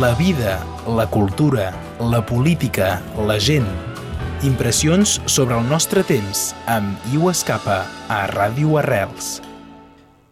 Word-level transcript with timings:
la 0.00 0.14
vida, 0.14 0.64
la 0.86 1.06
cultura, 1.06 1.72
la 2.00 2.24
política, 2.24 3.02
la 3.26 3.38
gent. 3.38 3.66
Impressions 4.42 5.20
sobre 5.26 5.58
el 5.58 5.68
nostre 5.68 6.02
temps 6.02 6.54
amb 6.66 6.96
Iu 7.12 7.28
Escapa 7.28 7.82
a 8.08 8.22
Ràdio 8.30 8.78
Arrels. 8.80 9.42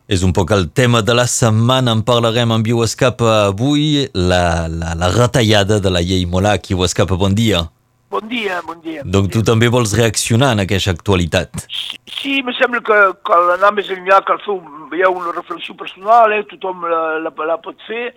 És 0.08 0.24
un 0.26 0.32
poc 0.32 0.50
el 0.56 0.70
tema 0.72 1.04
de 1.04 1.14
la 1.14 1.26
setmana, 1.28 1.92
en 1.92 2.00
parlarem 2.08 2.56
amb 2.56 2.66
Iu 2.72 2.80
Escapa 2.86 3.50
avui, 3.50 4.08
la, 4.16 4.66
la, 4.66 4.96
la 4.96 5.12
retallada 5.12 5.78
de 5.78 5.92
la 5.92 6.00
llei 6.00 6.24
Molac. 6.24 6.72
Iu 6.72 6.82
Escapa, 6.88 7.20
bon 7.20 7.36
dia. 7.36 7.66
Bon 8.10 8.26
dia, 8.26 8.62
bon 8.66 8.80
dia. 8.82 9.04
Donc 9.04 9.28
tu 9.30 9.44
també 9.46 9.68
vols 9.70 9.92
reaccionar 9.94 10.54
en 10.56 10.64
aquesta 10.64 10.96
actualitat? 10.96 11.66
Sí, 11.68 12.00
sí 12.16 12.38
me 12.42 12.56
sembla 12.56 12.80
que 12.82 13.02
cal 13.28 13.52
anar 13.58 13.76
més 13.76 13.92
enllà, 13.92 14.24
cal 14.26 14.40
fer 14.42 14.56
un, 14.56 14.88
hi 14.96 15.04
ha 15.04 15.12
una 15.12 15.36
reflexió 15.36 15.76
personal, 15.76 16.32
eh? 16.32 16.46
tothom 16.48 16.88
la, 16.88 17.02
la, 17.28 17.34
la 17.52 17.60
pot 17.62 17.76
fer. 17.86 18.08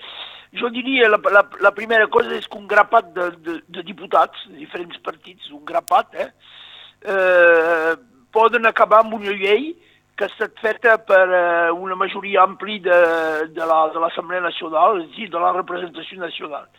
Jo 0.59 0.69
diria, 0.69 1.09
la, 1.09 1.17
la, 1.33 1.43
la 1.65 1.71
primera 1.73 2.07
cosa 2.13 2.35
és 2.37 2.45
que 2.47 2.59
un 2.59 2.67
grapat 2.69 3.09
de, 3.15 3.29
de, 3.45 3.55
de 3.73 3.83
diputats 3.87 4.43
de 4.49 4.59
diferents 4.61 4.99
partits, 5.05 5.49
un 5.51 5.63
grapat, 5.65 6.13
eh, 6.13 6.29
eh, 7.09 7.95
poden 8.33 8.69
acabar 8.69 9.01
amb 9.01 9.17
una 9.17 9.33
llei 9.33 9.71
que 10.15 10.27
ha 10.27 10.29
estat 10.29 10.59
feta 10.61 10.99
per 11.01 11.23
eh, 11.25 11.71
una 11.73 11.97
majoria 11.97 12.43
ampli 12.45 12.79
de, 12.85 12.99
de 13.55 13.65
l'Assemblea 13.65 14.43
la, 14.43 14.49
Nacional, 14.51 15.01
és 15.01 15.09
a 15.09 15.15
dir, 15.15 15.29
de 15.33 15.41
la 15.41 15.53
representació 15.57 16.19
nacional. 16.21 16.69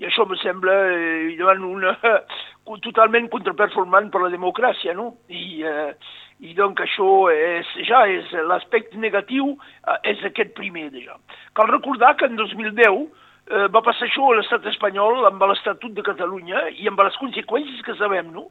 I 0.00 0.06
això 0.08 0.24
me 0.24 0.36
sembla 0.40 0.74
eh, 0.94 1.36
una, 1.44 1.92
totalment 2.86 3.28
contraperformant 3.28 4.08
per 4.10 4.22
la 4.22 4.32
democràcia, 4.32 4.94
no? 4.96 5.10
I, 5.28 5.62
eh, 5.68 5.92
i 6.40 6.54
doncs 6.56 6.80
això 6.80 7.28
és, 7.34 7.68
ja 7.84 8.06
és 8.08 8.30
l'aspecte 8.48 8.96
negatiu, 8.96 9.52
eh, 9.84 9.98
és 10.14 10.24
aquest 10.24 10.54
primer, 10.56 10.88
ja. 11.04 11.18
Cal 11.52 11.68
recordar 11.68 12.14
que 12.16 12.30
en 12.30 12.36
2010 12.40 12.80
eh, 13.50 13.66
va 13.68 13.82
passar 13.84 14.08
això 14.08 14.30
a 14.30 14.38
l'estat 14.38 14.64
espanyol 14.72 15.26
amb 15.28 15.44
l'Estatut 15.50 15.92
de 15.92 16.06
Catalunya 16.06 16.68
i 16.80 16.88
amb 16.88 17.04
les 17.04 17.20
conseqüències 17.20 17.84
que 17.84 17.98
sabem, 18.00 18.32
no? 18.32 18.48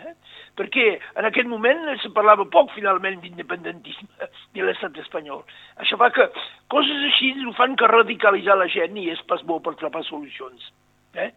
Eh? 0.00 0.14
Perquè 0.56 0.86
en 1.20 1.28
aquest 1.28 1.48
moment 1.48 1.84
se 2.00 2.08
parlava 2.16 2.48
poc, 2.52 2.72
finalment, 2.72 3.20
d'independentisme 3.20 4.30
de 4.56 4.64
l'estat 4.64 4.96
espanyol. 5.04 5.44
Això 5.84 6.00
fa 6.00 6.08
que 6.16 6.30
coses 6.72 7.04
així 7.10 7.34
ho 7.44 7.52
fan 7.60 7.76
que 7.76 7.92
radicalitzar 7.92 8.56
la 8.56 8.72
gent 8.72 8.96
i 8.96 9.10
és 9.12 9.22
pas 9.28 9.44
bo 9.44 9.60
per 9.60 9.76
trobar 9.76 10.04
solucions. 10.08 10.72
Eh? 11.16 11.30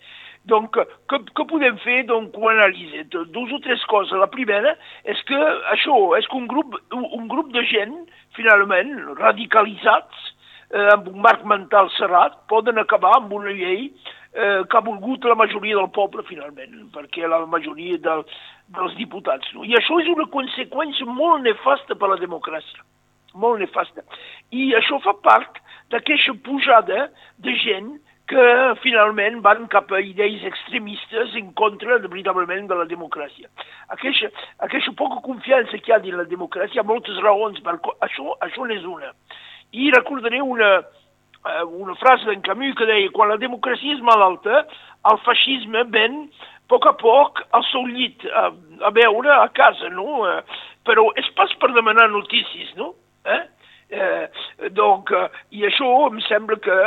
Donc, 0.49 0.75
què, 0.75 1.19
què 1.35 1.45
podem 1.49 1.77
fer? 1.83 2.03
Donc, 2.09 2.37
ho 2.37 2.49
analitza. 2.51 3.23
Dos 3.35 3.53
o 3.55 3.59
tres 3.63 3.83
coses. 3.91 4.15
La 4.19 4.29
primera 4.31 4.75
és 5.03 5.21
que 5.27 5.39
això, 5.75 5.97
és 6.17 6.27
que 6.27 6.37
un 6.39 6.47
grup, 6.51 6.77
un 6.95 7.27
grup 7.31 7.51
de 7.55 7.63
gent, 7.69 7.95
finalment, 8.37 8.93
radicalitzats, 9.19 10.29
eh, 10.71 10.87
amb 10.95 11.09
un 11.11 11.19
marc 11.25 11.43
mental 11.45 11.91
serrat, 11.97 12.39
poden 12.51 12.79
acabar 12.81 13.17
amb 13.17 13.33
una 13.35 13.53
llei 13.55 13.89
eh, 13.89 14.61
que 14.69 14.77
ha 14.77 14.85
volgut 14.85 15.25
la 15.25 15.37
majoria 15.39 15.77
del 15.77 15.91
poble, 15.95 16.25
finalment, 16.29 16.89
perquè 16.95 17.27
la 17.27 17.43
majoria 17.49 17.97
del, 18.05 18.25
dels 18.75 18.95
diputats. 18.99 19.49
No? 19.55 19.65
I 19.65 19.75
això 19.79 19.99
és 20.01 20.11
una 20.11 20.29
conseqüència 20.33 21.07
molt 21.09 21.43
nefasta 21.45 21.97
per 21.97 22.09
a 22.09 22.13
la 22.15 22.21
democràcia, 22.21 22.85
molt 23.33 23.61
nefasta. 23.61 24.05
I 24.55 24.71
això 24.79 25.01
fa 25.05 25.15
part 25.25 25.59
d'aquesta 25.93 26.37
pujada 26.45 27.09
de 27.41 27.55
gent 27.63 27.97
que 28.29 28.45
finalment 28.83 29.39
van 29.45 29.65
cap 29.73 29.91
a 29.91 30.01
idees 30.05 30.43
extremistes 30.45 31.33
en 31.39 31.51
contra 31.57 31.97
de, 31.99 32.07
veritablement 32.11 32.69
de 32.69 32.77
la 32.77 32.85
democràcia. 32.89 33.49
Aquesta, 33.95 34.29
aquesta 34.67 34.93
poca 34.97 35.19
confiança 35.25 35.79
que 35.79 35.91
hi 35.91 35.95
ha 35.95 36.01
dins 36.03 36.19
la 36.19 36.27
democràcia, 36.29 36.85
moltes 36.85 37.17
raons, 37.25 37.59
per 37.65 37.79
això, 38.05 38.37
això 38.45 38.69
n'és 38.69 38.85
una. 38.85 39.11
I 39.73 39.89
recordaré 39.95 40.43
una, 40.45 40.69
eh, 40.79 41.65
una 41.65 41.97
frase 41.97 42.29
d'en 42.29 42.45
Camus 42.45 42.77
que 42.77 42.87
deia 42.89 43.09
quan 43.15 43.33
la 43.33 43.41
democràcia 43.41 43.97
és 43.97 44.05
malalta, 44.05 44.63
el 45.09 45.21
feixisme 45.25 45.85
ven 45.89 46.23
a 46.29 46.49
poc 46.69 46.85
a 46.85 46.93
poc 47.01 47.41
al 47.57 47.63
seu 47.71 47.87
llit 47.89 48.25
a, 48.29 48.49
a 48.85 48.91
veure 48.93 49.31
a 49.33 49.47
casa, 49.55 49.89
no? 49.93 50.21
Eh, 50.29 50.41
però 50.85 51.09
és 51.19 51.27
pas 51.37 51.51
per 51.61 51.71
demanar 51.73 52.09
notícies, 52.13 52.75
no? 52.77 52.93
Eh? 53.25 53.41
Eh, 53.89 54.69
donc, 54.77 55.09
eh, 55.17 55.25
I 55.57 55.65
això 55.69 55.89
em 56.07 56.19
sembla 56.27 56.59
que 56.61 56.77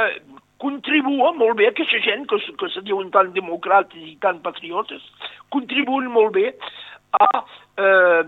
contribua 0.62 1.32
molt 1.34 1.58
bé, 1.58 1.68
aquesta 1.68 1.98
gent 2.04 2.28
que, 2.30 2.38
que 2.58 2.70
se 2.72 2.82
diuen 2.86 3.10
tan 3.14 3.32
democràtics 3.34 4.14
i 4.14 4.18
tan 4.22 4.40
patriotes, 4.44 5.02
contribuen 5.54 6.10
molt 6.14 6.34
bé 6.36 6.52
a, 7.18 7.28
eh, 7.82 8.22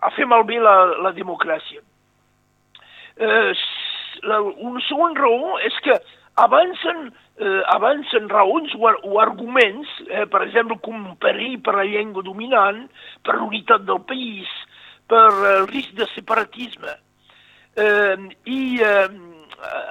a 0.00 0.12
fer 0.16 0.28
malbé 0.30 0.60
la, 0.62 0.76
la 1.04 1.12
democràcia. 1.16 1.82
Eh, 3.16 3.52
la, 4.24 4.40
una 4.40 4.82
segona 4.88 5.20
raó 5.20 5.58
és 5.62 5.76
que 5.84 5.96
avancen, 6.40 7.10
eh, 7.38 7.62
avancen 7.74 8.28
raons 8.32 8.74
o, 8.78 8.90
o 9.10 9.20
arguments, 9.22 9.90
eh, 10.08 10.24
per 10.30 10.42
exemple, 10.46 10.78
com 10.82 11.12
perill 11.22 11.60
per 11.62 11.76
la 11.78 11.86
llengua 11.88 12.24
dominant, 12.26 12.86
per 13.22 13.38
l'unitat 13.38 13.86
del 13.86 14.00
país, 14.08 14.50
per 15.10 15.28
el 15.58 15.68
risc 15.70 15.94
de 15.98 16.08
separatisme. 16.14 16.96
Eh, 17.76 18.16
I 18.50 18.60
eh, 18.82 19.06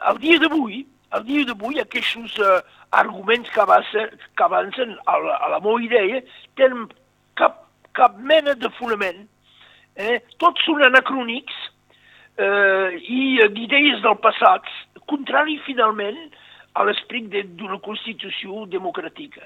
al 0.09 0.19
dia 0.23 0.39
d'avui, 0.41 0.83
al 1.13 1.25
dia 1.27 1.45
d'avui 1.45 1.79
aquests 1.81 2.39
eh, 2.41 2.61
arguments 2.97 3.49
que 3.53 3.61
avancen, 3.61 4.09
que 4.37 4.43
avancen 4.43 4.95
a, 5.05 5.17
la, 5.21 5.37
a 5.45 5.51
la 5.53 5.59
meva 5.61 5.81
idea 5.85 6.21
tenen 6.57 6.87
cap, 7.39 7.63
cap 7.97 8.17
mena 8.17 8.55
de 8.57 8.69
fonament. 8.79 9.25
Eh? 9.95 10.19
Tots 10.41 10.65
són 10.65 10.81
anacrònics 10.89 11.59
eh, 12.37 12.97
i 12.97 13.37
d'idees 13.53 14.01
del 14.05 14.17
passat, 14.25 14.69
contrari 15.09 15.59
finalment 15.67 16.19
a 16.73 16.85
l'esperit 16.87 17.29
d'una 17.59 17.77
Constitució 17.85 18.65
democràtica. 18.73 19.45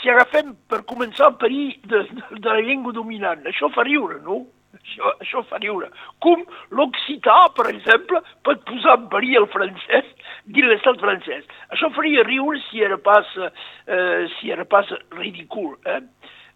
Si 0.00 0.10
agafem 0.10 0.54
per 0.68 0.82
començar 0.88 1.30
el 1.30 1.38
perill 1.40 1.74
de, 1.84 2.00
de, 2.10 2.40
de 2.40 2.48
la 2.50 2.62
llengua 2.64 2.96
dominant, 2.96 3.44
això 3.46 3.68
fa 3.76 3.84
riure, 3.86 4.18
no? 4.24 4.42
Això, 4.74 5.12
això 5.22 5.42
fa 5.50 5.60
riure. 5.60 5.90
Com 6.24 6.42
l'occità, 6.74 7.36
per 7.56 7.68
exemple, 7.70 8.24
pot 8.46 8.64
posar 8.68 8.96
en 8.98 9.10
perill 9.12 9.42
el 9.44 9.50
francès 9.52 10.08
dins 10.44 10.68
l'estat 10.68 11.00
francès. 11.00 11.46
Això 11.72 11.90
faria 11.96 12.24
riure 12.26 12.60
si 12.68 12.82
era 12.84 12.98
pas, 12.98 13.28
eh, 13.86 14.26
si 14.38 14.50
era 14.52 14.64
pas 14.64 14.88
ridícul, 15.16 15.76
eh? 15.86 16.00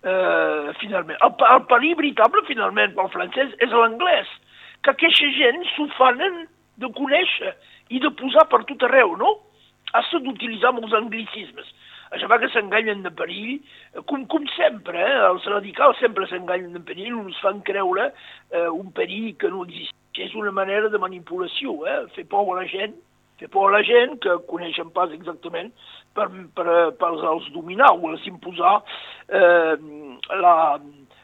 Eh, 0.03 0.75
finalment. 0.79 1.19
El, 1.25 1.33
el 1.55 1.65
perill 1.71 1.97
veritable, 1.99 2.45
finalment, 2.47 2.95
pel 2.95 3.11
francès 3.15 3.57
és 3.65 3.73
l'anglès, 3.75 4.29
que 4.83 4.95
aquesta 4.95 5.33
gent 5.39 5.65
s'ofanen 5.75 6.47
de 6.79 6.91
conèixer 6.95 7.55
i 7.91 7.99
de 8.03 8.13
posar 8.15 8.47
per 8.53 8.63
tot 8.69 8.85
arreu, 8.87 9.17
no? 9.19 9.35
Has 9.97 10.11
d'utilitzar 10.13 10.75
molts 10.77 10.95
anglicismes. 10.95 11.73
Això 12.15 12.29
fa 12.31 12.39
que 12.41 12.49
s'enganyen 12.53 13.03
de 13.05 13.11
perill, 13.13 13.59
com, 14.09 14.25
com 14.33 14.47
sempre, 14.55 15.01
eh? 15.01 15.19
els 15.29 15.45
radicals 15.51 15.99
sempre 16.01 16.29
s'enganyen 16.29 16.77
de 16.77 16.81
perill, 16.85 17.19
uns 17.19 17.37
fan 17.45 17.61
creure 17.67 18.09
eh, 18.09 18.69
un 18.69 18.93
perill 18.97 19.35
que 19.41 19.51
no 19.53 19.65
existeix. 19.67 19.95
És 20.19 20.33
una 20.35 20.51
manera 20.51 20.89
de 20.91 20.99
manipulació, 20.99 21.77
eh? 21.87 22.01
fer 22.15 22.25
por 22.31 22.49
a 22.51 22.63
la 22.63 22.65
gent, 22.71 22.97
a 23.47 23.71
la 23.71 23.83
gent 23.87 24.19
que 24.23 24.39
coneixen 24.49 24.91
pas 24.95 25.13
exactament 25.15 25.71
per, 26.15 26.29
per, 26.55 26.67
per 26.99 27.11
els 27.15 27.51
dominar 27.55 27.93
o 27.95 28.11
els 28.11 28.27
imposar 28.27 28.81
eh, 29.29 29.77
la, 30.43 30.57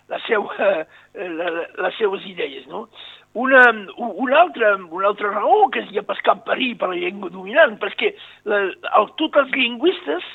la 0.09 0.21
seu, 0.29 0.47
eh, 0.59 0.85
la, 1.39 1.51
les 1.87 1.99
seues 1.99 2.27
idees. 2.27 2.67
No? 2.71 2.87
Una, 3.35 3.65
una, 3.99 4.41
altra, 4.45 4.77
una 4.77 5.09
altra 5.11 5.33
raó 5.35 5.69
que 5.75 5.83
hi 5.91 5.99
ha 5.99 6.07
pas 6.07 6.21
cap 6.23 6.45
perill 6.47 6.77
per 6.79 6.93
la 6.93 7.01
llengua 7.01 7.33
dominant, 7.35 7.75
perquè 7.83 8.15
la, 8.47 8.63
el, 9.01 9.11
tots 9.19 9.43
els 9.43 9.51
lingüistes 9.59 10.31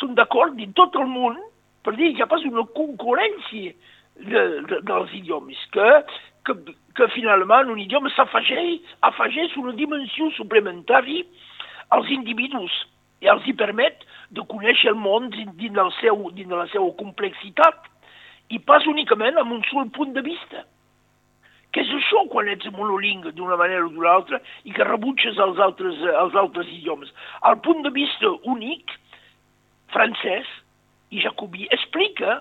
són 0.00 0.16
d'acord 0.18 0.58
en 0.58 0.74
tot 0.74 0.96
el 0.98 1.06
món 1.06 1.38
per 1.84 1.94
dir 1.96 2.12
que 2.12 2.20
hi 2.20 2.24
ha 2.24 2.30
pas 2.30 2.44
una 2.48 2.66
concurrència 2.76 3.72
de, 4.20 4.42
de, 4.68 4.80
dels 4.88 5.14
idiomes, 5.16 5.60
que, 5.74 5.88
que, 6.50 6.74
que 6.96 7.08
finalment 7.14 7.70
un 7.70 7.80
idioma 7.82 8.10
s'afegeix 8.14 8.80
afegeix 9.06 9.56
una 9.60 9.74
dimensió 9.78 10.30
suplementària 10.36 11.24
als 11.96 12.10
individus 12.14 12.74
i 13.20 13.28
els 13.30 13.46
hi 13.46 13.54
permet 13.54 14.04
de 14.36 14.42
conèixer 14.50 14.92
el 14.92 14.98
món 14.98 15.30
dins, 15.34 15.54
del 15.60 15.92
seu, 16.00 16.26
dins 16.34 16.50
de 16.50 16.58
la 16.58 16.66
seva 16.72 16.90
complexitat 16.98 17.88
i 18.50 18.58
pas 18.58 18.86
únicament 18.90 19.38
amb 19.38 19.52
un 19.58 19.64
sol 19.70 19.90
punt 19.94 20.14
de 20.16 20.22
vista. 20.26 20.64
Què 21.70 21.84
és 21.84 21.90
això 21.94 22.24
quan 22.32 22.48
ets 22.50 22.66
monolingue 22.74 23.30
d'una 23.36 23.58
manera 23.58 23.84
o 23.86 23.90
d'una 23.92 24.10
altra 24.10 24.40
i 24.66 24.74
que 24.74 24.86
rebutges 24.86 25.38
els 25.38 25.60
altres, 25.62 26.00
els 26.02 26.34
altres 26.34 26.70
idiomes? 26.72 27.12
El 27.46 27.60
punt 27.62 27.84
de 27.86 27.92
vista 27.94 28.32
únic 28.50 28.90
francès 29.94 30.48
i 31.14 31.22
jacobí 31.22 31.68
explica 31.70 32.40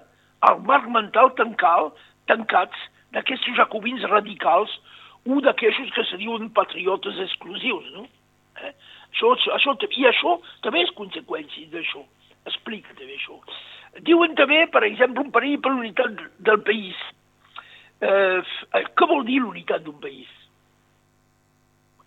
el 0.50 0.64
marc 0.66 0.88
mental 0.90 1.34
tancal, 1.38 1.92
tancats 2.30 2.89
d'aquests 3.16 3.56
jacobins 3.58 4.06
radicals 4.12 4.74
o 5.28 5.42
d'aquests 5.44 5.92
que 5.96 6.06
se 6.10 6.18
diuen 6.22 6.50
patriotes 6.56 7.20
exclusius, 7.26 7.86
no? 7.96 8.06
Eh? 8.64 8.74
Això, 9.14 9.34
això, 9.56 9.76
I 9.98 10.08
això 10.10 10.38
també 10.64 10.84
és 10.86 10.96
conseqüència 10.98 11.70
d'això. 11.74 12.04
Explica 12.48 12.94
també 12.96 13.16
això. 13.18 13.40
Diuen 14.06 14.36
també, 14.38 14.66
per 14.72 14.84
exemple, 14.86 15.26
un 15.26 15.32
perill 15.34 15.58
per 15.62 15.72
l'unitat 15.74 16.20
del 16.46 16.60
país. 16.66 16.98
Eh, 18.02 18.42
què 18.96 19.08
vol 19.10 19.26
dir 19.28 19.42
l'unitat 19.42 19.84
d'un 19.84 19.98
país? 20.00 20.30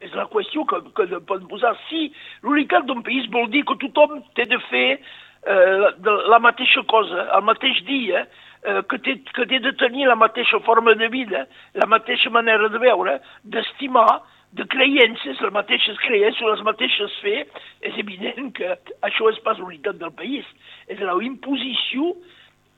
És 0.03 0.15
la 0.19 0.27
qüestió 0.31 0.65
que, 0.67 0.81
que 0.97 1.21
poden 1.27 1.49
posar. 1.51 1.75
Si 1.89 2.09
l'unitat 2.43 2.87
d'un 2.87 3.03
país 3.07 3.29
vol 3.35 3.51
dir 3.51 3.65
que 3.67 3.79
tothom 3.83 4.23
té 4.39 4.47
de 4.51 4.59
fer 4.71 4.87
eh, 4.99 5.77
la, 6.07 6.17
la 6.33 6.41
mateixa 6.43 6.83
cosa, 6.91 7.29
el 7.37 7.45
mateix 7.47 7.83
dia, 7.87 8.25
que, 8.63 8.99
té, 9.03 9.17
que 9.35 9.47
té 9.51 9.59
de 9.63 9.73
tenir 9.81 10.07
la 10.07 10.19
mateixa 10.19 10.61
forma 10.67 10.95
de 10.95 11.09
vida, 11.11 11.47
la 11.75 11.89
mateixa 11.91 12.31
manera 12.31 12.69
de 12.71 12.79
veure, 12.79 13.19
d'estimar, 13.43 14.23
de 14.53 14.67
creences, 14.69 15.41
les 15.41 15.53
mateixes 15.53 15.99
creences, 16.05 16.45
les 16.45 16.63
mateixes 16.67 17.15
fe, 17.25 17.41
és 17.89 17.99
evident 17.99 18.53
que 18.55 18.69
això 19.09 19.31
és 19.33 19.41
pas 19.47 19.59
l'unitat 19.59 19.99
del 19.99 20.13
país. 20.13 20.47
És 20.93 21.01
la 21.01 21.17
imposició 21.25 22.13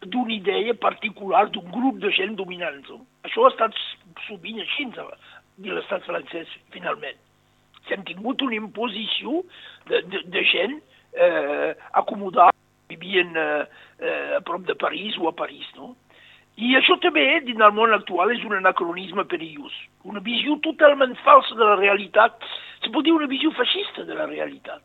d'una 0.04 0.34
idea 0.36 0.74
particular 0.78 1.48
d'un 1.50 1.66
grup 1.74 1.98
de 2.02 2.12
gent 2.14 2.36
dominant. 2.38 2.80
Això 3.26 3.44
ha 3.44 3.52
estat 3.52 3.76
sovint 4.28 4.60
així 4.62 4.86
de 4.94 5.72
l'estat 5.72 6.06
francès, 6.06 6.50
finalment. 6.74 7.18
S'han 7.88 8.04
tingut 8.08 8.42
una 8.42 8.56
imposició 8.56 9.42
de, 9.90 10.00
de, 10.12 10.22
de 10.32 10.44
gent 10.48 10.78
eh, 11.12 11.74
acomodada, 11.92 12.54
vivien 12.88 13.36
eh, 13.36 13.66
eh, 13.98 14.36
a 14.38 14.40
prop 14.40 14.64
de 14.68 14.74
París 14.74 15.16
o 15.18 15.28
a 15.28 15.36
París, 15.36 15.66
no? 15.76 15.94
I 16.54 16.76
això 16.78 16.94
també, 17.02 17.24
dins 17.42 17.62
el 17.66 17.72
món 17.74 17.92
actual, 17.96 18.30
és 18.30 18.42
un 18.46 18.54
anacronisme 18.54 19.24
perillós. 19.26 19.74
Una 20.06 20.22
visió 20.22 20.54
totalment 20.62 21.16
falsa 21.24 21.56
de 21.58 21.66
la 21.66 21.78
realitat. 21.80 22.36
Se 22.84 22.92
pot 22.94 23.02
dir 23.02 23.14
una 23.14 23.26
visió 23.30 23.50
feixista 23.58 24.04
de 24.06 24.14
la 24.14 24.28
realitat. 24.30 24.84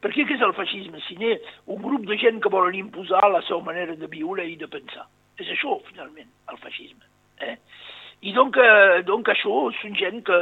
Per 0.00 0.12
què 0.14 0.22
és 0.22 0.44
el 0.46 0.54
feixisme? 0.56 1.02
Si 1.08 1.18
n'hi 1.18 1.34
un 1.74 1.82
grup 1.82 2.06
de 2.08 2.16
gent 2.20 2.38
que 2.40 2.52
volen 2.52 2.78
imposar 2.78 3.24
la 3.28 3.42
seva 3.48 3.60
manera 3.66 3.96
de 3.98 4.08
viure 4.12 4.46
i 4.46 4.54
de 4.60 4.70
pensar. 4.70 5.08
És 5.40 5.50
això, 5.50 5.80
finalment, 5.90 6.30
el 6.52 6.62
feixisme. 6.62 7.04
Eh? 7.42 7.56
I 8.22 8.32
donc, 8.36 8.56
eh, 8.56 9.02
donc 9.08 9.28
això 9.32 9.66
són 9.80 9.98
gent 9.98 10.22
que 10.24 10.40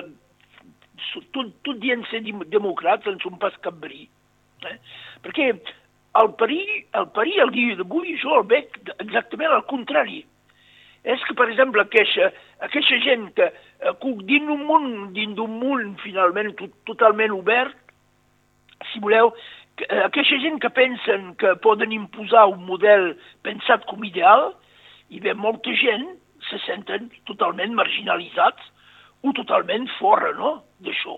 tot, 1.32 1.50
tot 1.64 1.80
dient 1.80 2.04
ser 2.10 2.22
democrats 2.52 3.08
en 3.08 3.18
són 3.24 3.38
pas 3.40 3.56
cap 3.64 3.76
brí. 3.82 4.04
Eh? 4.68 4.76
Perquè 5.24 5.52
el 6.23 6.32
perill, 6.41 6.70
el 6.99 7.06
perill 7.17 7.44
el 7.44 7.53
dia 7.55 7.76
d'avui 7.79 8.17
jo 8.23 8.41
el 8.41 8.47
veig 8.50 8.75
exactament 8.99 9.55
al 9.55 9.65
contrari. 9.70 10.23
És 11.09 11.23
que, 11.25 11.35
per 11.38 11.47
exemple, 11.49 11.85
aquesta, 11.85 12.31
aquesta 12.67 12.99
gent 13.05 13.29
que, 13.37 13.47
eh, 13.49 13.93
que 14.03 14.15
dins 14.31 14.49
d'un 14.49 14.65
món, 14.67 14.88
dins 15.17 15.37
d'un 15.38 15.59
món 15.61 15.94
finalment 16.03 16.55
tot, 16.59 16.75
totalment 16.91 17.37
obert, 17.37 17.76
si 18.93 19.00
voleu, 19.05 19.32
eh, 19.79 20.03
aquesta 20.05 20.41
gent 20.43 20.59
que 20.61 20.70
pensen 20.70 21.35
que 21.37 21.55
poden 21.62 21.93
imposar 21.93 22.49
un 22.50 22.67
model 22.67 23.15
pensat 23.47 23.87
com 23.87 24.05
ideal, 24.05 24.53
i 25.09 25.20
ve 25.20 25.32
molta 25.35 25.73
gent 25.73 26.11
se 26.50 26.59
senten 26.67 27.09
totalment 27.31 27.73
marginalitzats 27.75 28.75
o 29.23 29.32
totalment 29.32 29.88
fora 29.99 30.35
no? 30.37 30.59
d'això 30.85 31.17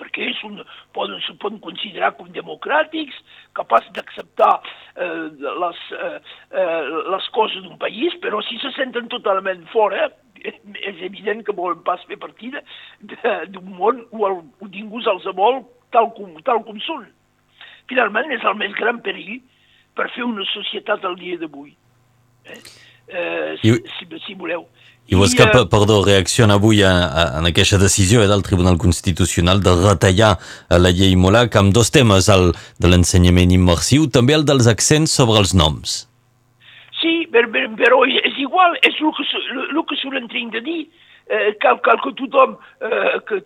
perquè 0.00 0.30
és 0.32 0.40
un, 0.46 0.58
poden, 0.96 1.20
se 1.26 1.36
poden 1.42 1.60
considerar 1.62 2.12
com 2.18 2.30
democràtics, 2.34 3.16
capaços 3.58 3.92
d'acceptar 3.94 4.52
eh, 4.58 5.30
les, 5.62 5.80
eh, 5.98 6.18
eh, 6.50 6.82
les 7.14 7.30
coses 7.36 7.62
d'un 7.62 7.78
país, 7.78 8.16
però 8.24 8.42
si 8.46 8.58
se 8.62 8.72
senten 8.78 9.10
totalment 9.12 9.64
fora, 9.74 10.10
és 10.44 10.98
evident 11.06 11.40
que 11.44 11.54
volen 11.56 11.80
pas 11.86 12.02
fer 12.04 12.18
partida 12.20 12.60
d'un 13.00 13.70
món 13.78 14.02
o, 14.10 14.26
el, 14.28 14.42
o 14.60 14.68
ningú 14.68 15.00
els 15.00 15.28
vol 15.38 15.62
tal 15.94 16.10
com, 16.16 16.34
tal 16.44 16.60
com 16.66 16.80
són. 16.84 17.06
Finalment, 17.88 18.32
és 18.34 18.44
el 18.44 18.58
més 18.60 18.74
gran 18.76 19.00
perill 19.04 19.38
per 19.96 20.10
fer 20.14 20.26
una 20.26 20.44
societat 20.52 21.04
al 21.04 21.16
dia 21.20 21.38
d'avui. 21.40 21.72
Eh? 22.50 22.60
Eh, 23.08 23.56
si, 23.60 23.74
si, 23.98 24.06
si 24.26 24.34
voleu. 24.34 24.66
I 25.06 25.18
vos 25.20 25.34
que, 25.36 25.44
uh, 25.44 25.66
perdó, 25.68 25.98
reacciona 26.04 26.56
avui 26.56 26.80
a, 26.82 26.90
a, 27.04 27.24
en 27.38 27.44
aquesta 27.50 27.76
decisió 27.76 28.22
eh, 28.22 28.28
del 28.30 28.42
Tribunal 28.42 28.78
Constitucional 28.80 29.60
de 29.60 29.74
retallar 29.76 30.38
eh, 30.40 30.78
la 30.80 30.94
llei 30.96 31.12
Molac 31.20 31.58
amb 31.60 31.74
dos 31.76 31.92
temes, 31.92 32.30
el 32.32 32.54
de 32.80 32.88
l'ensenyament 32.88 33.52
immersiu, 33.52 34.08
també 34.08 34.32
el 34.32 34.46
dels 34.48 34.70
accents 34.70 35.12
sobre 35.12 35.42
els 35.44 35.52
noms. 35.52 36.06
Sí, 37.02 37.28
però 37.28 38.00
és 38.08 38.40
igual, 38.40 38.78
és 38.80 38.96
el 38.96 39.12
que, 39.12 39.28
el 39.68 39.82
que 39.84 40.00
solen 40.00 40.30
de 40.56 40.64
dir, 40.64 40.80
eh, 41.28 41.52
cal, 41.60 41.82
cal 41.84 42.00
que 42.00 42.14
tothom 42.16 42.56
eh, 42.80 43.20
que 43.28 43.42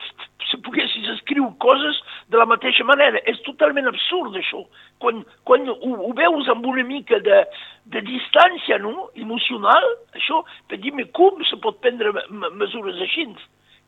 se 0.50 0.62
poguessis 0.62 1.10
escriure 1.16 1.50
coses 1.58 1.98
de 2.28 2.36
la 2.36 2.46
mateixa 2.48 2.84
manera. 2.84 3.20
És 3.30 3.40
totalment 3.46 3.88
absurd, 3.90 4.36
això. 4.36 4.62
Quan, 5.02 5.22
quan 5.48 5.68
ho, 5.68 5.76
ho 6.08 6.12
veus 6.16 6.48
amb 6.52 6.66
una 6.68 6.84
mica 6.86 7.20
de, 7.24 7.42
de 7.94 8.02
distància 8.06 8.78
no? 8.82 9.08
emocional, 9.16 9.88
això, 10.16 10.42
per 10.68 10.80
dir, 10.82 10.94
com 11.16 11.42
se 11.48 11.58
pot 11.64 11.80
prendre 11.84 12.12
mesures 12.60 13.00
així? 13.04 13.28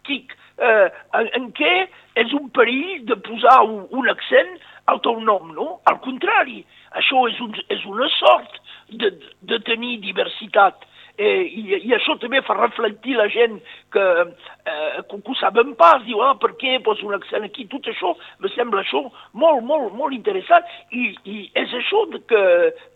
Qui, 0.09 0.23
eh, 0.65 0.89
en, 1.19 1.33
en 1.37 1.49
què 1.57 1.75
és 2.21 2.33
un 2.37 2.49
perill 2.57 3.05
de 3.09 3.19
posar 3.27 3.61
un, 3.67 3.85
un 3.93 4.09
accent 4.13 4.57
al 4.91 5.01
teu 5.05 5.21
nom, 5.21 5.53
no? 5.55 5.69
Al 5.91 6.01
contrari, 6.05 6.63
això 6.99 7.27
és, 7.29 7.41
un, 7.45 7.53
és 7.69 7.85
una 7.87 8.09
sort 8.17 8.57
de, 8.91 9.13
de 9.47 9.61
tenir 9.69 9.99
diversitat 10.03 10.89
eh, 11.21 11.45
i, 11.45 11.63
i 11.85 11.93
això 11.97 12.17
també 12.21 12.41
fa 12.47 12.57
reflectir 12.57 13.17
la 13.19 13.27
gent 13.33 13.59
que, 13.93 14.07
eh, 14.25 15.03
que, 15.11 15.21
ho 15.21 15.37
saben 15.39 15.75
pas, 15.81 16.01
diu, 16.07 16.23
ah, 16.25 16.33
per 16.41 16.55
què 16.61 16.79
poso 16.87 17.07
un 17.09 17.17
accent 17.19 17.45
aquí? 17.47 17.67
Tot 17.71 17.91
això 17.93 18.15
me 18.41 18.51
sembla 18.55 18.83
això 18.85 19.03
molt, 19.33 19.63
molt, 19.69 19.93
molt 19.99 20.17
interessant 20.17 20.67
i, 20.97 21.11
i 21.29 21.39
és 21.61 21.77
això 21.83 22.07
que, 22.31 22.43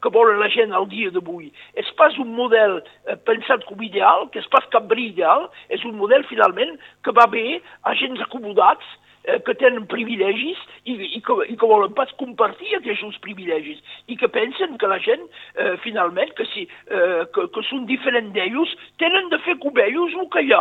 que 0.01 0.15
volen 0.17 0.41
la 0.41 0.51
gent 0.55 0.73
al 0.73 0.89
dia 0.91 1.13
d'avui. 1.15 1.51
És 1.81 1.93
pas 2.01 2.17
un 2.23 2.33
model 2.39 2.81
eh, 2.81 3.19
pensat 3.29 3.69
com 3.69 3.85
ideal, 3.85 4.29
que 4.33 4.41
és 4.41 4.51
pas 4.53 4.67
cap 4.73 4.91
ideal, 4.95 5.49
és 5.75 5.83
un 5.85 5.97
model 5.99 6.25
finalment 6.31 6.77
que 7.05 7.13
va 7.17 7.27
bé 7.31 7.61
a 7.85 7.95
gens 7.99 8.21
acomodats 8.23 8.87
eh, 9.25 9.41
que 9.45 9.57
tenen 9.61 9.89
privilegis 9.91 10.61
i, 10.85 10.95
i, 10.95 11.21
que, 11.25 11.39
i 11.49 11.57
que 11.59 11.71
volen 11.71 11.95
pas 11.97 12.13
compartir 12.21 12.77
aquests 12.79 13.19
privilegis 13.25 13.83
i 14.09 14.19
que 14.21 14.31
pensen 14.33 14.79
que 14.79 14.91
la 14.91 15.01
gent, 15.03 15.27
eh, 15.57 15.75
finalment, 15.85 16.33
que, 16.39 16.47
si, 16.53 16.69
eh, 16.89 17.25
que, 17.35 17.49
que 17.55 17.67
són 17.71 17.89
diferents 17.91 18.33
d'ells, 18.37 18.79
tenen 19.03 19.31
de 19.33 19.41
fer 19.47 19.59
com 19.63 19.85
ells 19.85 20.17
el 20.17 20.31
que 20.33 20.47
hi. 20.49 20.57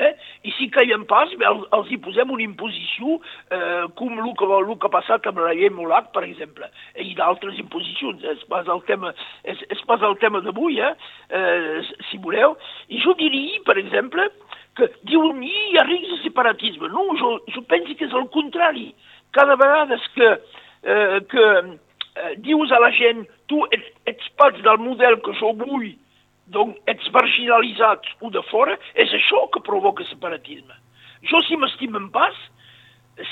Eh? 0.00 0.10
I 0.46 0.52
si 0.54 0.68
caiem 0.70 1.02
pas, 1.10 1.32
bé, 1.34 1.46
els, 1.48 1.64
els 1.74 1.88
hi 1.90 1.96
posem 2.02 2.30
una 2.30 2.44
imposició 2.44 3.16
eh, 3.50 3.88
com 3.98 4.20
el 4.22 4.28
que, 4.38 4.46
el 4.46 4.70
que 4.78 4.86
ha 4.86 4.92
passat 4.94 5.26
amb 5.26 5.40
la 5.42 5.54
llei 5.56 5.68
Molac, 5.74 6.12
per 6.14 6.22
exemple, 6.28 6.68
i 6.94 7.10
d'altres 7.18 7.58
imposicions. 7.58 8.22
És 8.36 8.44
pas 8.52 8.70
el 8.70 8.84
tema, 8.86 9.10
és, 9.42 9.58
és 9.74 9.82
pas 9.90 10.02
el 10.06 10.14
tema 10.22 10.40
d'avui, 10.46 10.78
eh? 10.78 10.92
eh? 11.34 11.82
si 12.08 12.22
voleu. 12.22 12.54
I 12.88 13.02
jo 13.02 13.16
diria, 13.18 13.58
per 13.66 13.76
exemple, 13.82 14.28
que 14.76 14.88
diuen 15.08 15.42
hi 15.44 15.78
risc 15.86 16.10
de 16.10 16.18
separatisme. 16.24 16.88
No, 16.92 17.06
jo, 17.18 17.36
jo 17.54 17.62
penso 17.70 17.96
que 17.96 18.06
és 18.06 18.16
el 18.16 18.28
contrari. 18.34 18.90
Cada 19.36 19.56
vegada 19.56 19.98
que, 20.14 20.30
eh, 20.82 21.20
que 21.30 21.46
eh, 22.16 22.34
dius 22.44 22.72
a 22.72 22.80
la 22.82 22.90
gent 22.94 23.26
tu 23.50 23.64
ets, 23.74 23.90
ets 24.10 24.30
part 24.38 24.58
del 24.62 24.78
model 24.82 25.18
que 25.24 25.34
jo 25.40 25.52
vull, 25.58 25.90
doncs 26.54 26.78
ets 26.90 27.10
marginalitzat 27.14 28.06
o 28.20 28.30
de 28.30 28.42
fora, 28.50 28.76
és 28.94 29.12
això 29.14 29.46
que 29.54 29.62
provoca 29.66 30.06
separatisme. 30.08 30.74
Jo 31.30 31.42
si 31.46 31.58
m'estimen 31.60 32.08
pas, 32.14 32.36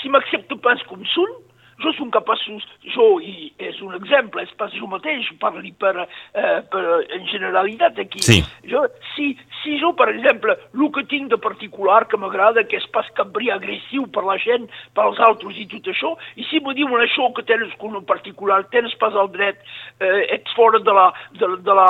si 0.03 0.11
m'accepto 0.13 0.59
pas 0.63 0.83
com 0.91 1.05
són, 1.15 1.39
jo 1.83 1.93
som 1.95 2.11
capaços, 2.11 2.65
jo, 2.95 3.07
i 3.23 3.53
és 3.63 3.79
un 3.85 3.95
exemple, 3.99 4.43
és 4.43 4.55
pas 4.59 4.73
jo 4.75 4.89
mateix, 4.91 5.29
parli 5.41 5.73
per, 5.79 5.95
eh, 6.35 6.61
per 6.71 6.83
en 7.15 7.27
generalitat 7.31 7.99
aquí. 8.03 8.23
Sí. 8.25 8.41
Jo, 8.69 8.85
si, 9.15 9.31
si 9.63 9.79
jo, 9.79 9.93
per 9.99 10.09
exemple, 10.11 10.57
el 10.75 10.91
que 10.95 11.05
tinc 11.11 11.31
de 11.31 11.39
particular 11.39 12.07
que 12.09 12.19
m'agrada, 12.19 12.65
que 12.69 12.79
és 12.81 12.87
pas 12.95 13.07
cabrí 13.15 13.51
agressiu 13.55 14.07
per 14.15 14.25
la 14.27 14.39
gent, 14.43 14.67
pels 14.97 15.21
altres 15.23 15.59
i 15.59 15.69
tot 15.71 15.87
això, 15.93 16.15
i 16.37 16.47
si 16.51 16.61
me 16.65 16.75
diuen 16.75 17.05
això 17.05 17.31
que 17.37 17.47
tens 17.47 17.75
com 17.79 17.95
un 17.95 18.07
particular, 18.09 18.65
tens 18.75 18.95
pas 18.99 19.15
el 19.15 19.31
dret, 19.35 19.63
eh, 20.01 20.27
ets 20.39 20.55
fora 20.59 20.83
de 20.83 20.97
la, 20.99 21.09
de, 21.39 21.47
de, 21.63 21.79
la, 21.79 21.89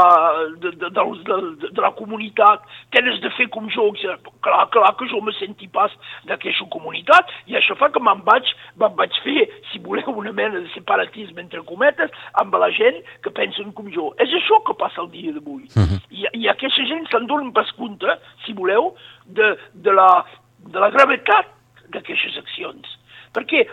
de, 0.60 0.74
de, 0.76 0.90
de, 0.90 1.06
de, 1.30 1.72
de 1.72 1.84
la 1.84 1.92
comunitat, 1.96 2.64
tens 2.94 3.20
de 3.24 3.32
fer 3.38 3.48
com 3.54 3.68
jo, 3.72 3.88
clar, 4.44 4.66
clar 4.74 4.94
que 4.98 5.08
jo 5.08 5.22
me 5.24 5.32
senti 5.38 5.68
pas 5.72 5.92
d'aquesta 6.28 6.68
comunitat, 6.72 7.32
i 7.48 7.56
això 7.56 7.76
fa 7.78 7.88
que 7.94 8.02
me'n 8.02 8.20
vaig, 8.26 8.52
me'n 8.80 8.96
vaig 8.98 9.16
fer, 9.24 9.48
si 9.70 9.77
si 9.78 9.84
voleu, 9.84 10.18
una 10.18 10.32
mena 10.32 10.60
de 10.60 10.68
separatisme 10.72 11.40
entre 11.40 11.62
cometes 11.62 12.10
amb 12.34 12.54
la 12.58 12.70
gent 12.70 12.98
que 13.22 13.30
pensen 13.30 13.72
com 13.72 13.88
jo. 13.94 14.12
És 14.18 14.32
això 14.34 14.60
que 14.66 14.74
passa 14.74 15.02
el 15.02 15.10
dia 15.10 15.32
d'avui. 15.32 15.68
Uh 15.74 15.80
mhm. 15.80 15.86
-huh. 15.86 16.00
I, 16.10 16.26
I 16.42 16.48
aquesta 16.48 16.84
gent 16.84 17.06
se'n 17.10 17.26
donen 17.26 17.52
pas 17.52 17.70
compte, 17.72 18.18
si 18.44 18.52
voleu, 18.52 18.94
de, 19.26 19.56
de, 19.74 19.92
la, 19.92 20.24
de 20.58 20.78
la 20.78 20.90
gravetat 20.90 21.46
d'aquestes 21.90 22.36
accions. 22.38 22.98
Perquè 23.32 23.66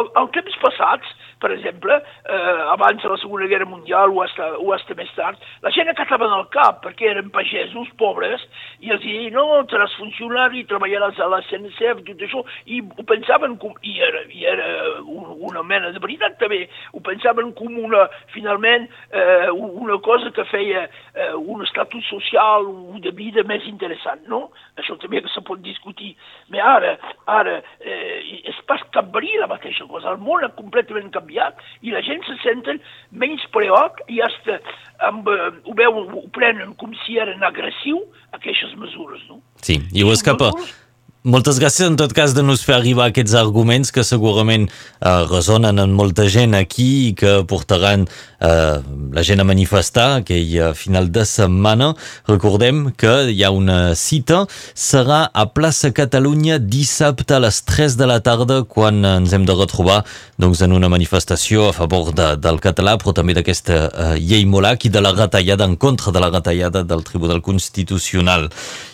el, 0.00 0.10
el, 0.20 0.28
temps 0.34 0.56
passats, 0.62 1.12
per 1.42 1.50
exemple, 1.54 1.96
eh, 2.00 2.62
abans 2.72 3.02
de 3.02 3.10
la 3.10 3.18
Segona 3.20 3.48
Guerra 3.50 3.68
Mundial 3.68 4.14
o 4.14 4.22
hasta, 4.24 4.50
o 4.58 4.72
hasta 4.74 4.96
més 4.98 5.10
tard, 5.16 5.40
la 5.64 5.72
gent 5.74 5.90
acatava 5.92 6.28
el 6.38 6.46
cap 6.54 6.80
perquè 6.84 7.10
eren 7.10 7.30
pagesos 7.34 7.90
pobres 8.00 8.44
i 8.80 8.92
els 8.94 9.02
deien, 9.04 9.34
no, 9.34 9.60
seràs 9.70 9.94
funcionari, 9.98 10.64
treballaràs 10.70 11.20
a 11.20 11.28
la 11.32 11.42
CNCF, 11.48 12.04
tot 12.08 12.24
això, 12.26 12.44
i 12.70 12.80
ho 12.84 13.06
pensaven 13.08 13.58
com, 13.62 13.74
i 13.82 13.98
era, 14.04 14.24
i 14.32 14.46
era 14.48 14.68
una 15.04 15.64
mena 15.66 15.92
de 15.94 16.02
veritat 16.02 16.38
també, 16.40 16.64
ho 16.94 17.02
pensaven 17.04 17.52
com 17.58 17.78
una, 17.82 18.06
finalment, 18.34 18.88
eh, 19.12 19.50
una 19.50 19.98
cosa 20.04 20.32
que 20.34 20.46
feia 20.48 20.86
eh, 20.86 21.32
un 21.34 21.62
estatus 21.64 22.06
social 22.08 22.68
o 22.70 23.00
de 23.02 23.12
vida 23.14 23.44
més 23.48 23.66
interessant, 23.68 24.24
no? 24.30 24.48
Això 24.80 24.96
també 25.00 25.22
se 25.32 25.42
pot 25.46 25.60
discutir. 25.64 26.14
Però 26.50 26.74
ara, 26.76 26.94
ara 27.30 27.58
eh, 27.80 28.13
és 28.42 28.60
pas 28.68 28.82
canviar 28.96 29.44
la 29.44 29.50
mateixa 29.50 29.86
cosa. 29.90 30.12
El 30.12 30.22
món 30.22 30.44
ha 30.44 30.52
completament 30.56 31.10
canviat 31.14 31.60
i 31.82 31.94
la 31.94 32.02
gent 32.06 32.24
se 32.26 32.36
senten 32.42 32.80
menys 33.10 33.44
preoc 33.54 34.02
i 34.08 34.20
hasta 34.24 34.60
amb, 35.08 35.28
eh, 35.28 35.50
ho, 35.64 35.74
veuen, 35.74 36.10
ho 36.14 36.24
prenen 36.34 36.74
com 36.80 36.94
si 37.04 37.18
eren 37.20 37.42
agressiu 37.46 38.00
aquestes 38.36 38.74
mesures. 38.80 39.22
No? 39.28 39.40
Sí, 39.62 39.80
i 39.92 40.04
ho 40.04 40.12
escapa. 40.14 40.52
Mesures, 40.54 40.83
moltes 41.24 41.56
gràcies 41.56 41.88
en 41.88 41.94
tot 41.96 42.12
cas 42.12 42.34
de 42.36 42.42
nos 42.44 42.60
fer 42.66 42.74
arribar 42.76 43.06
aquests 43.08 43.32
arguments 43.40 43.88
que 43.96 44.02
segurament 44.04 44.66
eh, 44.68 45.24
resonen 45.30 45.80
en 45.80 45.94
molta 45.96 46.26
gent 46.28 46.52
aquí 46.58 46.88
i 47.08 47.12
que 47.16 47.38
portaran 47.48 48.04
eh, 48.04 48.76
la 49.16 49.24
gent 49.24 49.40
a 49.40 49.46
manifestar 49.48 50.18
aquell 50.18 50.52
eh, 50.52 50.66
final 50.76 51.08
de 51.08 51.24
setmana. 51.24 51.94
Recordem 52.28 52.90
que 53.00 53.14
hi 53.32 53.40
ha 53.40 53.50
una 53.56 53.94
cita, 53.96 54.42
serà 54.76 55.22
a 55.32 55.46
plaça 55.48 55.94
Catalunya 55.96 56.58
dissabte 56.60 57.38
a 57.38 57.40
les 57.46 57.62
3 57.64 57.96
de 57.96 58.10
la 58.10 58.20
tarda 58.20 58.60
quan 58.68 59.00
ens 59.08 59.32
hem 59.32 59.48
de 59.48 59.56
retrobar 59.56 60.02
doncs, 60.36 60.60
en 60.60 60.76
una 60.76 60.92
manifestació 60.92 61.70
a 61.70 61.72
favor 61.72 62.12
de, 62.12 62.34
del 62.36 62.60
català 62.60 62.98
però 63.00 63.16
també 63.16 63.32
d'aquesta 63.38 63.80
eh, 63.80 64.12
llei 64.20 64.44
Molac 64.44 64.84
i 64.84 64.92
de 64.92 65.00
la 65.00 65.14
retallada 65.16 65.64
en 65.64 65.80
contra 65.80 66.12
de 66.12 66.20
la 66.20 66.28
retallada 66.28 66.84
del 66.84 67.00
Tribunal 67.06 67.40
Constitucional. 67.40 68.50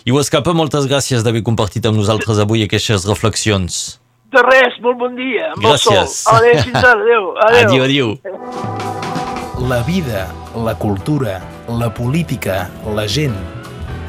I 0.07 0.15
ho 0.15 0.23
escapa, 0.23 0.55
moltes 0.55 0.87
gràcies 0.87 1.27
d'haver 1.27 1.43
compartit 1.43 1.85
amb 1.85 1.99
nosaltres 1.99 2.20
nosaltres 2.21 2.39
avui 2.45 2.63
aquestes 2.63 3.05
reflexions. 3.09 3.99
De 4.31 4.41
res, 4.45 4.77
molt 4.81 4.97
bon 4.97 5.15
dia. 5.15 5.51
Amb 5.55 5.63
Gràcies. 5.65 6.23
Adéu, 6.31 6.61
fins 6.63 6.77
ara, 6.77 7.01
adéu. 7.01 7.33
Adéu, 7.47 7.83
adéu. 7.83 8.19
La 9.67 9.81
vida, 9.83 10.27
la 10.55 10.75
cultura, 10.75 11.41
la 11.67 11.93
política, 11.93 12.69
la 12.95 13.07
gent. 13.07 13.35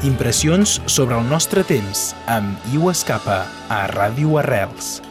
Impressions 0.03 0.81
sobre 0.85 1.17
el 1.17 1.27
nostre 1.29 1.63
temps 1.63 2.13
amb 2.27 2.57
Iu 2.73 2.89
Escapa 2.91 3.43
a 3.69 3.85
Ràdio 3.91 4.39
Arrels. 4.39 5.01